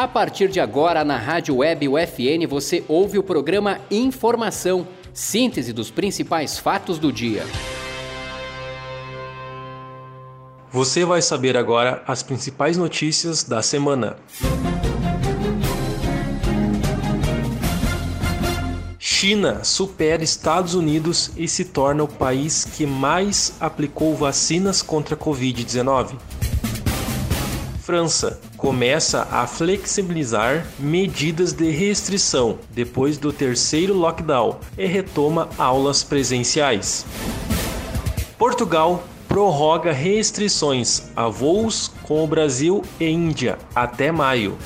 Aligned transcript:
A 0.00 0.08
partir 0.08 0.48
de 0.48 0.58
agora, 0.58 1.04
na 1.04 1.18
Rádio 1.18 1.56
Web 1.56 1.86
UFN, 1.86 2.46
você 2.48 2.82
ouve 2.88 3.18
o 3.18 3.22
programa 3.22 3.82
Informação, 3.90 4.88
síntese 5.12 5.74
dos 5.74 5.90
principais 5.90 6.58
fatos 6.58 6.98
do 6.98 7.12
dia. 7.12 7.44
Você 10.72 11.04
vai 11.04 11.20
saber 11.20 11.54
agora 11.54 12.02
as 12.06 12.22
principais 12.22 12.78
notícias 12.78 13.44
da 13.44 13.60
semana. 13.60 14.16
China 18.98 19.62
supera 19.62 20.24
Estados 20.24 20.72
Unidos 20.74 21.30
e 21.36 21.46
se 21.46 21.66
torna 21.66 22.04
o 22.04 22.08
país 22.08 22.64
que 22.64 22.86
mais 22.86 23.52
aplicou 23.60 24.16
vacinas 24.16 24.80
contra 24.80 25.14
a 25.14 25.18
Covid-19. 25.18 26.16
França 27.90 28.38
começa 28.56 29.26
a 29.32 29.48
flexibilizar 29.48 30.64
medidas 30.78 31.52
de 31.52 31.72
restrição 31.72 32.56
depois 32.72 33.18
do 33.18 33.32
terceiro 33.32 33.94
lockdown 33.94 34.60
e 34.78 34.86
retoma 34.86 35.48
aulas 35.58 36.04
presenciais. 36.04 37.04
Portugal 38.38 39.02
prorroga 39.26 39.90
restrições 39.90 41.10
a 41.16 41.26
voos 41.26 41.90
com 42.04 42.22
o 42.22 42.28
Brasil 42.28 42.80
e 43.00 43.08
Índia 43.08 43.58
até 43.74 44.12
maio. 44.12 44.56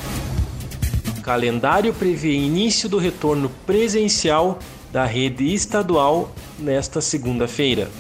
Calendário 1.22 1.95
prevê 1.95 2.33
início 2.34 2.91
do 2.91 2.98
retorno 2.98 3.50
presencial 3.64 4.59
da 4.92 5.06
rede 5.06 5.55
estadual 5.55 6.30
nesta 6.59 7.00
segunda-feira. 7.00 7.91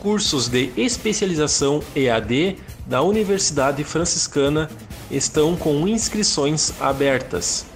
Cursos 0.00 0.48
de 0.48 0.72
especialização 0.76 1.80
EAD 1.94 2.56
da 2.86 3.02
Universidade 3.02 3.84
Franciscana 3.84 4.70
estão 5.10 5.56
com 5.56 5.86
inscrições 5.86 6.72
abertas. 6.80 7.66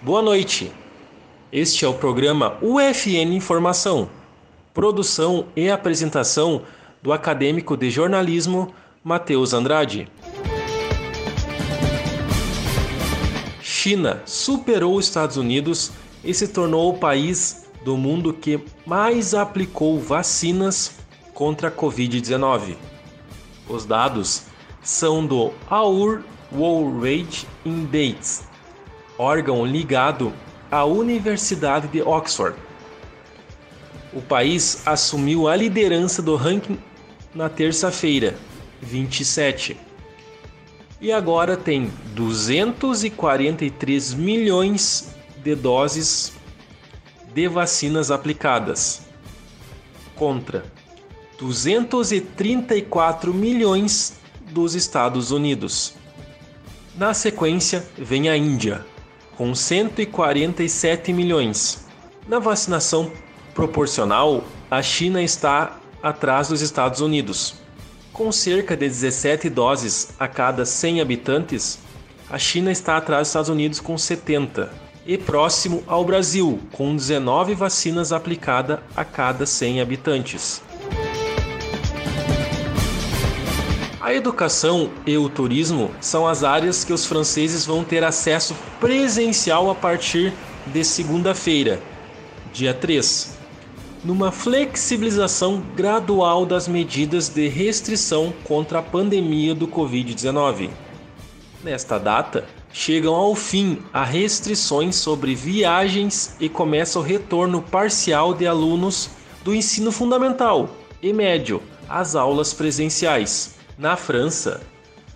Boa 0.00 0.20
noite. 0.20 0.72
Este 1.50 1.84
é 1.84 1.88
o 1.88 1.94
programa 1.94 2.56
UFN 2.62 3.34
Informação. 3.34 4.08
Produção 4.74 5.46
e 5.54 5.70
apresentação 5.70 6.62
do 7.02 7.12
acadêmico 7.12 7.76
de 7.76 7.90
jornalismo 7.90 8.74
Matheus 9.04 9.52
Andrade. 9.52 10.08
China 13.60 14.22
superou 14.24 14.96
os 14.96 15.06
Estados 15.06 15.36
Unidos 15.36 15.92
e 16.24 16.32
se 16.32 16.48
tornou 16.48 16.90
o 16.90 16.98
país 16.98 17.66
do 17.84 17.96
mundo 17.96 18.32
que 18.32 18.60
mais 18.86 19.34
aplicou 19.34 19.98
vacinas 19.98 21.01
contra 21.34 21.68
a 21.68 21.70
Covid-19. 21.70 22.76
Os 23.68 23.84
dados 23.84 24.44
são 24.82 25.26
do 25.26 25.52
Our 25.70 26.22
World 26.52 26.98
Rate 26.98 27.46
Index, 27.64 28.44
órgão 29.18 29.64
ligado 29.64 30.32
à 30.70 30.84
Universidade 30.84 31.88
de 31.88 32.02
Oxford. 32.02 32.56
O 34.12 34.20
país 34.20 34.86
assumiu 34.86 35.48
a 35.48 35.56
liderança 35.56 36.20
do 36.20 36.36
ranking 36.36 36.78
na 37.34 37.48
terça-feira, 37.48 38.36
27 38.80 39.76
e 41.02 41.10
agora 41.10 41.56
tem 41.56 41.90
243 42.14 44.14
milhões 44.14 45.12
de 45.42 45.56
doses 45.56 46.32
de 47.34 47.48
vacinas 47.48 48.12
aplicadas 48.12 49.02
contra 50.14 50.64
234 51.42 53.34
milhões 53.34 54.14
dos 54.52 54.76
Estados 54.76 55.32
Unidos. 55.32 55.94
Na 56.96 57.12
sequência, 57.12 57.84
vem 57.98 58.28
a 58.28 58.36
Índia, 58.36 58.86
com 59.36 59.52
147 59.52 61.12
milhões. 61.12 61.84
Na 62.28 62.38
vacinação 62.38 63.10
proporcional, 63.54 64.44
a 64.70 64.80
China 64.82 65.20
está 65.20 65.80
atrás 66.00 66.46
dos 66.46 66.60
Estados 66.60 67.00
Unidos, 67.00 67.54
com 68.12 68.30
cerca 68.30 68.76
de 68.76 68.86
17 68.86 69.50
doses 69.50 70.10
a 70.20 70.28
cada 70.28 70.64
100 70.64 71.00
habitantes, 71.00 71.80
a 72.30 72.38
China 72.38 72.70
está 72.70 72.96
atrás 72.96 73.22
dos 73.22 73.28
Estados 73.30 73.48
Unidos 73.48 73.80
com 73.80 73.98
70 73.98 74.72
e 75.04 75.18
próximo 75.18 75.82
ao 75.88 76.04
Brasil, 76.04 76.60
com 76.70 76.94
19 76.94 77.56
vacinas 77.56 78.12
aplicadas 78.12 78.78
a 78.94 79.04
cada 79.04 79.44
100 79.44 79.80
habitantes. 79.80 80.62
A 84.02 84.12
educação 84.12 84.90
e 85.06 85.16
o 85.16 85.28
turismo 85.28 85.88
são 86.00 86.26
as 86.26 86.42
áreas 86.42 86.82
que 86.82 86.92
os 86.92 87.06
franceses 87.06 87.64
vão 87.64 87.84
ter 87.84 88.02
acesso 88.02 88.52
presencial 88.80 89.70
a 89.70 89.76
partir 89.76 90.32
de 90.66 90.82
segunda-feira, 90.84 91.80
dia 92.52 92.74
3 92.74 93.40
numa 94.04 94.32
flexibilização 94.32 95.62
gradual 95.76 96.44
das 96.44 96.66
medidas 96.66 97.28
de 97.28 97.46
restrição 97.46 98.32
contra 98.42 98.80
a 98.80 98.82
pandemia 98.82 99.54
do 99.54 99.68
Covid-19. 99.68 100.70
Nesta 101.62 101.98
data, 101.98 102.44
chegam 102.72 103.14
ao 103.14 103.34
fim 103.36 103.78
as 103.92 104.08
restrições 104.08 104.96
sobre 104.96 105.36
viagens 105.36 106.34
e 106.40 106.48
começa 106.48 106.98
o 106.98 107.02
retorno 107.02 107.62
parcial 107.62 108.34
de 108.34 108.44
alunos 108.44 109.10
do 109.44 109.54
ensino 109.54 109.92
fundamental 109.92 110.68
e 111.00 111.12
médio 111.12 111.62
às 111.88 112.16
aulas 112.16 112.52
presenciais. 112.52 113.61
Na 113.82 113.96
França, 113.96 114.62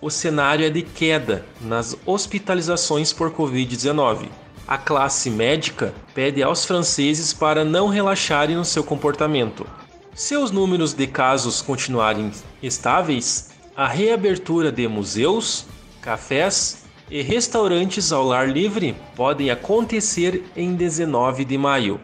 o 0.01 0.09
cenário 0.09 0.65
é 0.65 0.69
de 0.69 0.81
queda 0.81 1.45
nas 1.61 1.97
hospitalizações 2.05 3.13
por 3.13 3.31
Covid-19 3.31 4.27
a 4.67 4.77
classe 4.77 5.29
médica 5.29 5.93
pede 6.13 6.43
aos 6.43 6.65
franceses 6.65 7.31
para 7.31 7.63
não 7.63 7.87
relaxarem 7.87 8.57
no 8.57 8.65
seu 8.65 8.83
comportamento. 8.83 9.65
Se 10.13 10.35
os 10.35 10.51
números 10.51 10.93
de 10.93 11.07
casos 11.07 11.61
continuarem 11.61 12.29
estáveis, 12.61 13.51
a 13.73 13.87
reabertura 13.87 14.69
de 14.69 14.85
museus, 14.85 15.65
cafés 16.01 16.83
e 17.09 17.21
restaurantes 17.21 18.11
ao 18.11 18.33
ar 18.33 18.49
livre 18.49 18.97
podem 19.15 19.49
acontecer 19.49 20.43
em 20.57 20.75
19 20.75 21.45
de 21.45 21.57
maio. 21.57 22.01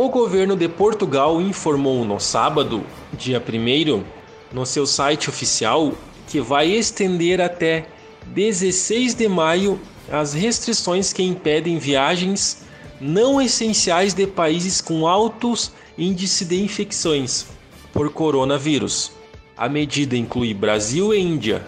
O 0.00 0.08
governo 0.08 0.54
de 0.54 0.68
Portugal 0.68 1.42
informou 1.42 2.04
no 2.04 2.20
sábado, 2.20 2.84
dia 3.14 3.42
1, 3.44 4.04
no 4.52 4.64
seu 4.64 4.86
site 4.86 5.28
oficial, 5.28 5.92
que 6.28 6.40
vai 6.40 6.70
estender 6.70 7.40
até 7.40 7.84
16 8.28 9.16
de 9.16 9.26
maio 9.26 9.80
as 10.08 10.34
restrições 10.34 11.12
que 11.12 11.24
impedem 11.24 11.78
viagens 11.78 12.62
não 13.00 13.42
essenciais 13.42 14.14
de 14.14 14.24
países 14.24 14.80
com 14.80 15.04
altos 15.04 15.72
índices 15.98 16.46
de 16.46 16.62
infecções 16.62 17.46
por 17.92 18.08
coronavírus. 18.12 19.10
A 19.56 19.68
medida 19.68 20.16
inclui 20.16 20.54
Brasil 20.54 21.12
e 21.12 21.18
Índia, 21.18 21.66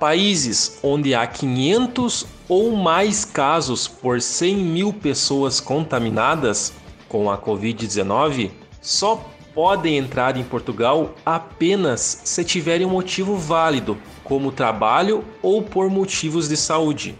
países 0.00 0.80
onde 0.82 1.14
há 1.14 1.24
500 1.24 2.26
ou 2.48 2.72
mais 2.72 3.24
casos 3.24 3.86
por 3.86 4.20
100 4.20 4.56
mil 4.56 4.92
pessoas 4.92 5.60
contaminadas 5.60 6.72
com 7.08 7.30
a 7.30 7.38
Covid-19 7.38 8.50
só 8.80 9.24
podem 9.54 9.96
entrar 9.96 10.36
em 10.36 10.44
Portugal 10.44 11.14
apenas 11.26 12.20
se 12.24 12.44
tiverem 12.44 12.86
um 12.86 12.90
motivo 12.90 13.36
válido 13.36 13.98
como 14.22 14.52
trabalho 14.52 15.24
ou 15.42 15.62
por 15.62 15.90
motivos 15.90 16.48
de 16.48 16.56
saúde. 16.56 17.18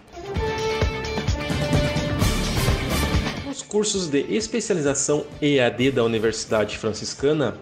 Nos 3.45 3.63
cursos 3.63 4.09
de 4.09 4.21
especialização 4.33 5.25
EAD 5.43 5.91
da 5.91 6.05
Universidade 6.05 6.79
Franciscana, 6.79 7.59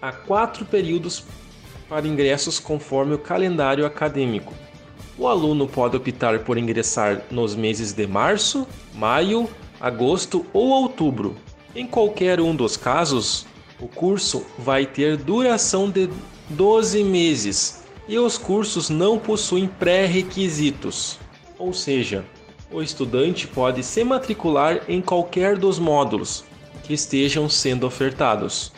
há 0.00 0.12
quatro 0.12 0.64
períodos 0.64 1.24
para 1.88 2.06
ingressos 2.06 2.58
conforme 2.58 3.14
o 3.14 3.18
calendário 3.18 3.84
acadêmico. 3.84 4.54
O 5.18 5.26
aluno 5.28 5.66
pode 5.66 5.96
optar 5.96 6.38
por 6.40 6.58
ingressar 6.58 7.22
nos 7.30 7.54
meses 7.54 7.92
de 7.92 8.06
março, 8.06 8.66
maio, 8.94 9.48
agosto 9.80 10.44
ou 10.52 10.68
outubro. 10.68 11.36
Em 11.76 11.86
qualquer 11.86 12.40
um 12.40 12.56
dos 12.56 12.74
casos, 12.74 13.46
o 13.78 13.86
curso 13.86 14.46
vai 14.58 14.86
ter 14.86 15.18
duração 15.18 15.90
de 15.90 16.08
12 16.48 17.04
meses 17.04 17.82
e 18.08 18.18
os 18.18 18.38
cursos 18.38 18.88
não 18.88 19.18
possuem 19.18 19.68
pré-requisitos, 19.68 21.18
ou 21.58 21.74
seja, 21.74 22.24
o 22.72 22.80
estudante 22.80 23.46
pode 23.46 23.82
se 23.82 24.02
matricular 24.02 24.84
em 24.88 25.02
qualquer 25.02 25.58
dos 25.58 25.78
módulos 25.78 26.44
que 26.82 26.94
estejam 26.94 27.46
sendo 27.46 27.86
ofertados. 27.86 28.72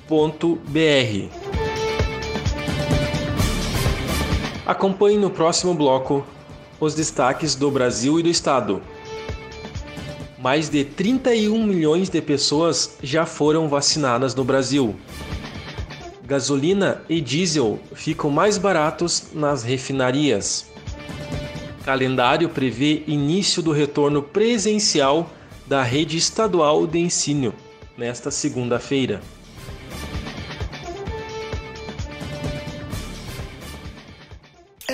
Acompanhe 4.65 5.17
no 5.17 5.29
próximo 5.29 5.73
bloco 5.73 6.25
os 6.79 6.93
destaques 6.93 7.55
do 7.55 7.71
Brasil 7.71 8.19
e 8.19 8.23
do 8.23 8.29
Estado. 8.29 8.81
Mais 10.39 10.69
de 10.69 10.85
31 10.85 11.63
milhões 11.65 12.09
de 12.09 12.21
pessoas 12.21 12.97
já 13.01 13.25
foram 13.25 13.67
vacinadas 13.67 14.35
no 14.35 14.43
Brasil. 14.43 14.95
Gasolina 16.23 17.01
e 17.09 17.19
diesel 17.19 17.79
ficam 17.93 18.29
mais 18.29 18.57
baratos 18.57 19.29
nas 19.33 19.63
refinarias. 19.63 20.69
Calendário 21.83 22.49
prevê 22.49 23.03
início 23.07 23.61
do 23.61 23.71
retorno 23.71 24.21
presencial 24.21 25.29
da 25.65 25.81
rede 25.81 26.17
estadual 26.17 26.85
de 26.85 26.99
ensino 26.99 27.53
nesta 27.97 28.29
segunda-feira. 28.29 29.21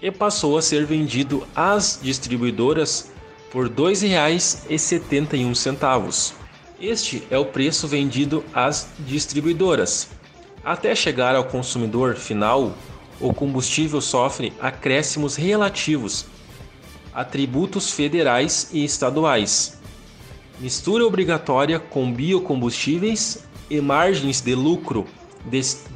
e 0.00 0.08
passou 0.10 0.56
a 0.56 0.62
ser 0.62 0.86
vendido 0.86 1.46
às 1.54 2.00
distribuidoras 2.02 3.12
por 3.50 3.66
R$ 3.66 3.74
2,71. 3.74 6.32
Este 6.80 7.22
é 7.30 7.38
o 7.38 7.44
preço 7.46 7.88
vendido 7.88 8.44
às 8.54 8.88
distribuidoras. 9.00 10.08
Até 10.64 10.94
chegar 10.94 11.34
ao 11.34 11.42
consumidor 11.44 12.14
final, 12.14 12.72
o 13.20 13.34
combustível 13.34 14.00
sofre 14.00 14.52
acréscimos 14.60 15.34
relativos 15.36 16.26
a 17.12 17.24
tributos 17.24 17.90
federais 17.90 18.70
e 18.72 18.84
estaduais 18.84 19.78
mistura 20.60 21.06
obrigatória 21.06 21.78
com 21.78 22.12
biocombustíveis 22.12 23.44
e 23.70 23.80
margens 23.80 24.40
de 24.40 24.54
lucro 24.54 25.06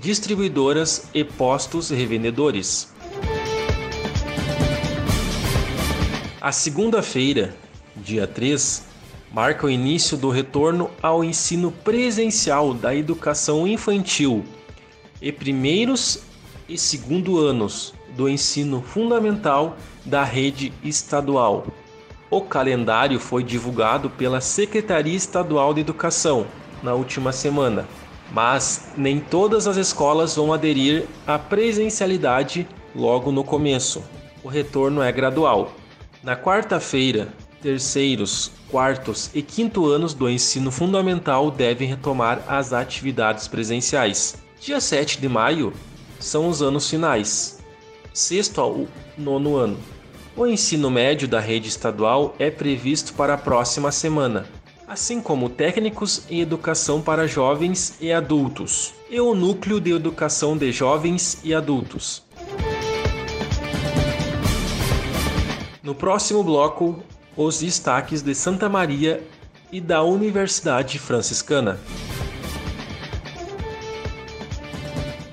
distribuidoras 0.00 1.08
e 1.14 1.22
postos 1.24 1.90
revendedores. 1.90 2.92
A 6.40 6.50
segunda-feira, 6.50 7.54
dia 7.96 8.26
3, 8.26 8.84
marca 9.32 9.66
o 9.66 9.70
início 9.70 10.16
do 10.16 10.28
retorno 10.28 10.90
ao 11.00 11.22
ensino 11.22 11.70
presencial 11.70 12.74
da 12.74 12.94
educação 12.94 13.66
infantil 13.66 14.44
e 15.20 15.30
primeiros 15.30 16.24
e 16.68 16.76
segundo 16.76 17.38
anos 17.38 17.94
do 18.16 18.28
ensino 18.28 18.82
fundamental 18.82 19.76
da 20.04 20.24
rede 20.24 20.72
estadual. 20.82 21.66
O 22.30 22.40
calendário 22.40 23.20
foi 23.20 23.44
divulgado 23.44 24.10
pela 24.10 24.40
Secretaria 24.40 25.14
Estadual 25.14 25.72
de 25.72 25.80
Educação 25.80 26.46
na 26.82 26.94
última 26.94 27.30
semana, 27.30 27.86
mas 28.32 28.92
nem 28.96 29.20
todas 29.20 29.66
as 29.66 29.76
escolas 29.76 30.34
vão 30.34 30.52
aderir 30.52 31.04
à 31.26 31.38
presencialidade 31.38 32.66
logo 32.94 33.30
no 33.30 33.44
começo. 33.44 34.02
O 34.42 34.48
retorno 34.48 35.02
é 35.02 35.12
gradual. 35.12 35.72
Na 36.22 36.34
quarta-feira, 36.34 37.28
terceiros, 37.60 38.50
quartos 38.70 39.30
e 39.34 39.42
quinto 39.42 39.86
anos 39.86 40.14
do 40.14 40.28
ensino 40.28 40.70
fundamental 40.70 41.50
devem 41.50 41.88
retomar 41.88 42.42
as 42.48 42.72
atividades 42.72 43.46
presenciais. 43.46 44.36
Dia 44.60 44.80
7 44.80 45.20
de 45.20 45.28
maio 45.28 45.72
são 46.18 46.48
os 46.48 46.62
anos 46.62 46.88
finais, 46.88 47.58
sexto 48.14 48.60
ao 48.60 48.86
nono 49.18 49.56
ano. 49.56 49.78
O 50.34 50.46
ensino 50.46 50.90
médio 50.90 51.28
da 51.28 51.38
rede 51.38 51.68
estadual 51.68 52.34
é 52.38 52.50
previsto 52.50 53.12
para 53.12 53.34
a 53.34 53.38
próxima 53.38 53.92
semana, 53.92 54.46
assim 54.86 55.20
como 55.20 55.48
técnicos 55.48 56.22
em 56.28 56.40
educação 56.40 57.00
para 57.00 57.26
jovens 57.26 57.96
e 58.00 58.12
adultos, 58.12 58.94
e 59.10 59.20
o 59.20 59.34
núcleo 59.34 59.80
de 59.80 59.92
educação 59.92 60.56
de 60.56 60.72
jovens 60.72 61.38
e 61.44 61.54
adultos. 61.54 62.22
No 65.82 65.94
próximo 65.94 66.42
bloco, 66.42 67.02
os 67.36 67.60
destaques 67.60 68.22
de 68.22 68.34
Santa 68.34 68.68
Maria 68.68 69.26
e 69.70 69.80
da 69.80 70.02
Universidade 70.02 70.98
Franciscana. 70.98 71.78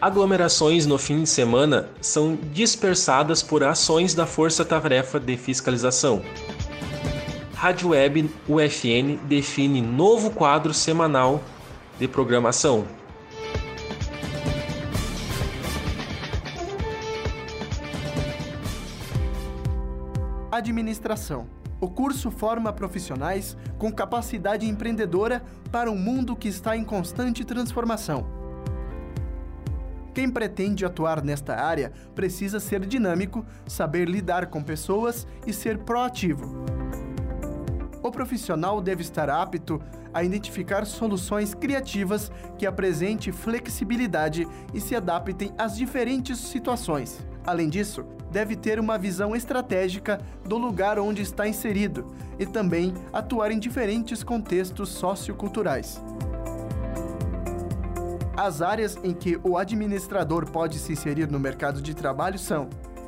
Aglomerações 0.02 0.86
no 0.86 0.98
fim 0.98 1.24
de 1.24 1.30
semana 1.30 1.90
são 2.00 2.38
dispersadas 2.54 3.44
por 3.44 3.66
ações 3.66 4.14
da 4.14 4.26
Força 4.26 4.64
Tarefa 4.64 5.20
de 5.20 5.36
Fiscalização. 5.36 6.22
Rádio 7.60 7.90
Web 7.90 8.32
UFN 8.48 9.18
define 9.28 9.82
novo 9.82 10.32
quadro 10.32 10.74
semanal 10.74 11.44
de 12.00 12.08
programação. 12.08 12.88
Administração. 20.50 21.50
O 21.82 21.90
curso 21.90 22.32
forma 22.32 22.72
profissionais 22.72 23.58
com 23.78 23.92
capacidade 23.92 24.66
empreendedora 24.66 25.44
para 25.70 25.92
um 25.92 25.98
mundo 25.98 26.38
que 26.38 26.48
está 26.48 26.78
em 26.78 26.86
constante 26.86 27.44
transformação 27.44 28.40
quem 30.20 30.30
pretende 30.30 30.84
atuar 30.84 31.24
nesta 31.24 31.56
área 31.56 31.94
precisa 32.14 32.60
ser 32.60 32.86
dinâmico, 32.86 33.46
saber 33.66 34.10
lidar 34.10 34.48
com 34.48 34.62
pessoas 34.62 35.26
e 35.48 35.54
ser 35.54 35.78
proativo. 35.78 36.79
O 38.10 38.12
profissional 38.12 38.82
deve 38.82 39.04
estar 39.04 39.30
apto 39.30 39.80
a 40.12 40.24
identificar 40.24 40.84
soluções 40.84 41.54
criativas 41.54 42.32
que 42.58 42.66
apresentem 42.66 43.32
flexibilidade 43.32 44.48
e 44.74 44.82
se 44.82 44.96
adaptem 44.96 45.54
às 45.56 45.78
diferentes 45.78 46.40
situações. 46.40 47.24
Além 47.46 47.70
disso, 47.70 48.04
deve 48.32 48.56
ter 48.56 48.80
uma 48.80 48.98
visão 48.98 49.36
estratégica 49.36 50.20
do 50.44 50.58
lugar 50.58 50.98
onde 50.98 51.22
está 51.22 51.48
inserido 51.48 52.08
e 52.40 52.48
também 52.48 52.96
atuar 53.14 53.52
em 53.52 53.60
diferentes 53.60 54.24
contextos 54.24 54.90
socioculturais. 54.90 56.02
As 58.36 58.64
áreas 58.64 58.98
em 59.04 59.14
que 59.14 59.40
o 59.44 59.56
administrador 59.56 60.50
pode 60.50 60.80
se 60.80 60.94
inserir 60.94 61.30
no 61.30 61.40
mercado 61.40 61.80
de 61.80 61.94
trabalho 61.94 62.40
são 62.40 62.70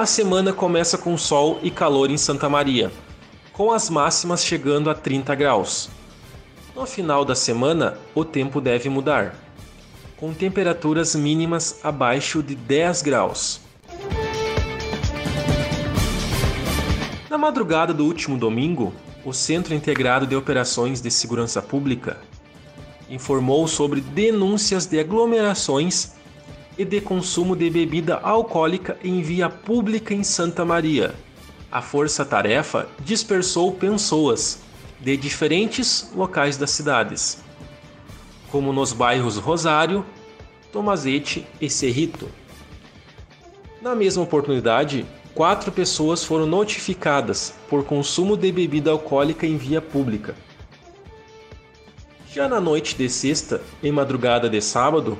A 0.00 0.06
semana 0.06 0.50
começa 0.50 0.96
com 0.96 1.14
sol 1.18 1.60
e 1.62 1.70
calor 1.70 2.10
em 2.10 2.16
Santa 2.16 2.48
Maria, 2.48 2.90
com 3.52 3.70
as 3.70 3.90
máximas 3.90 4.42
chegando 4.42 4.88
a 4.88 4.94
30 4.94 5.34
graus. 5.34 5.90
No 6.74 6.86
final 6.86 7.22
da 7.22 7.34
semana, 7.34 7.98
o 8.14 8.24
tempo 8.24 8.62
deve 8.62 8.88
mudar, 8.88 9.34
com 10.16 10.32
temperaturas 10.32 11.14
mínimas 11.14 11.80
abaixo 11.84 12.42
de 12.42 12.54
10 12.54 13.02
graus. 13.02 13.60
Na 17.28 17.36
madrugada 17.36 17.92
do 17.92 18.06
último 18.06 18.38
domingo, 18.38 18.94
o 19.22 19.34
Centro 19.34 19.74
Integrado 19.74 20.26
de 20.26 20.34
Operações 20.34 21.02
de 21.02 21.10
Segurança 21.10 21.60
Pública 21.60 22.16
informou 23.10 23.68
sobre 23.68 24.00
denúncias 24.00 24.86
de 24.86 24.98
aglomerações 24.98 26.14
e 26.80 26.84
de 26.86 26.98
consumo 26.98 27.54
de 27.54 27.68
bebida 27.68 28.16
alcoólica 28.22 28.98
em 29.04 29.20
via 29.20 29.50
pública 29.50 30.14
em 30.14 30.24
Santa 30.24 30.64
Maria. 30.64 31.14
A 31.70 31.82
força-tarefa 31.82 32.88
dispersou 33.04 33.70
pessoas 33.72 34.62
de 34.98 35.14
diferentes 35.14 36.10
locais 36.16 36.56
das 36.56 36.70
cidades, 36.70 37.44
como 38.50 38.72
nos 38.72 38.94
bairros 38.94 39.36
Rosário, 39.36 40.06
Tomazete 40.72 41.46
e 41.60 41.68
Cerrito. 41.68 42.30
Na 43.82 43.94
mesma 43.94 44.22
oportunidade, 44.22 45.04
quatro 45.34 45.70
pessoas 45.70 46.24
foram 46.24 46.46
notificadas 46.46 47.52
por 47.68 47.84
consumo 47.84 48.38
de 48.38 48.50
bebida 48.50 48.90
alcoólica 48.90 49.46
em 49.46 49.58
via 49.58 49.82
pública. 49.82 50.34
Já 52.32 52.48
na 52.48 52.58
noite 52.58 52.96
de 52.96 53.06
sexta 53.10 53.60
e 53.82 53.92
madrugada 53.92 54.48
de 54.48 54.62
sábado, 54.62 55.18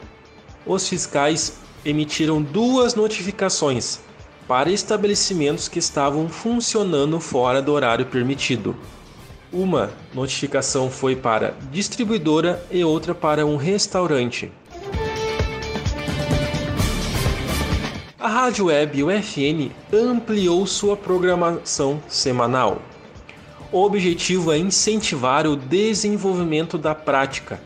os 0.71 0.89
fiscais 0.89 1.55
emitiram 1.85 2.41
duas 2.41 2.95
notificações 2.95 3.99
para 4.47 4.71
estabelecimentos 4.71 5.67
que 5.69 5.81
estavam 5.81 6.29
funcionando 6.29 7.19
fora 7.19 7.61
do 7.61 7.73
horário 7.73 8.07
permitido. 8.07 8.77
Uma 9.53 9.91
notificação 10.15 10.89
foi 10.89 11.17
para 11.17 11.57
distribuidora 11.73 12.65
e 12.71 12.85
outra 12.85 13.15
para 13.15 13.45
um 13.45 13.57
restaurante. 13.57 14.53
A 18.17 18.29
Rádio 18.29 18.67
Web 18.67 19.03
UFN 19.03 19.71
ampliou 19.93 20.65
sua 20.67 20.97
programação 20.97 22.01
semanal. 22.07 22.81
O 23.73 23.83
objetivo 23.83 24.53
é 24.53 24.59
incentivar 24.59 25.47
o 25.49 25.57
desenvolvimento 25.57 26.79
da 26.79 26.95
prática 26.95 27.61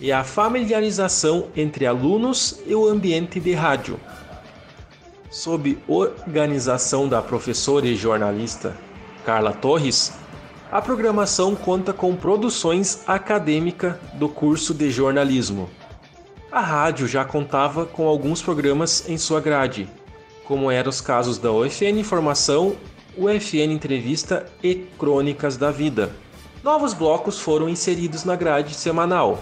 e 0.00 0.10
a 0.10 0.24
familiarização 0.24 1.48
entre 1.54 1.86
alunos 1.86 2.60
e 2.66 2.74
o 2.74 2.88
ambiente 2.88 3.38
de 3.38 3.52
rádio. 3.52 4.00
Sob 5.30 5.78
organização 5.86 7.08
da 7.08 7.20
professora 7.20 7.86
e 7.86 7.94
jornalista 7.94 8.76
Carla 9.24 9.52
Torres, 9.52 10.12
a 10.72 10.80
programação 10.80 11.54
conta 11.54 11.92
com 11.92 12.16
produções 12.16 13.02
acadêmicas 13.06 13.94
do 14.14 14.28
curso 14.28 14.72
de 14.72 14.90
jornalismo. 14.90 15.68
A 16.50 16.60
rádio 16.60 17.06
já 17.06 17.24
contava 17.24 17.84
com 17.84 18.08
alguns 18.08 18.42
programas 18.42 19.08
em 19.08 19.18
sua 19.18 19.40
grade, 19.40 19.88
como 20.44 20.70
eram 20.70 20.90
os 20.90 21.00
casos 21.00 21.38
da 21.38 21.52
UFN 21.52 22.00
Informação, 22.00 22.74
UFN 23.16 23.72
Entrevista 23.72 24.46
e 24.62 24.74
Crônicas 24.98 25.56
da 25.56 25.70
Vida. 25.70 26.10
Novos 26.62 26.92
blocos 26.92 27.38
foram 27.38 27.68
inseridos 27.68 28.24
na 28.24 28.34
grade 28.34 28.74
semanal, 28.74 29.38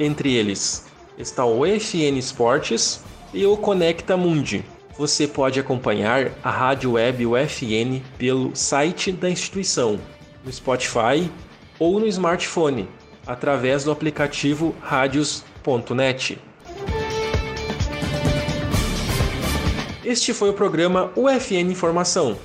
entre 0.00 0.32
eles 0.32 0.86
está 1.18 1.44
o 1.44 1.66
EFN 1.66 2.16
Esportes 2.18 3.00
e 3.32 3.44
o 3.44 3.56
Conecta 3.56 4.16
Mundi. 4.16 4.64
Você 4.96 5.28
pode 5.28 5.60
acompanhar 5.60 6.32
a 6.42 6.50
rádio 6.50 6.92
web 6.92 7.26
UFN 7.26 8.00
pelo 8.18 8.54
site 8.56 9.12
da 9.12 9.30
instituição, 9.30 10.00
no 10.44 10.52
Spotify 10.52 11.30
ou 11.78 12.00
no 12.00 12.06
smartphone, 12.06 12.88
através 13.26 13.84
do 13.84 13.90
aplicativo 13.90 14.74
radios.net. 14.80 16.38
Este 20.04 20.32
foi 20.32 20.50
o 20.50 20.54
programa 20.54 21.12
UFN 21.14 21.70
Informação. 21.70 22.36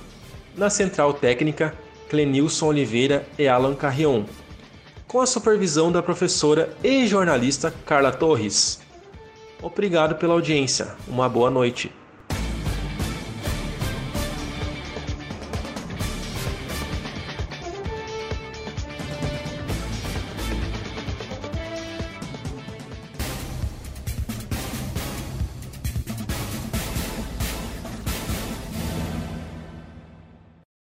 Na 0.56 0.70
central 0.70 1.14
técnica, 1.14 1.74
Clenilson 2.10 2.68
Oliveira 2.68 3.26
e 3.40 3.48
Alan 3.48 3.74
Carrion 3.74 4.26
com 5.16 5.22
a 5.22 5.26
supervisão 5.26 5.94
da 5.94 6.04
professora 6.04 6.76
e 6.84 7.08
jornalista 7.08 7.74
Carla 7.86 8.12
Torres. 8.12 8.82
Obrigado 9.62 10.16
pela 10.16 10.34
audiência. 10.34 10.94
Uma 11.08 11.30
boa 11.30 11.50
noite. 11.50 11.90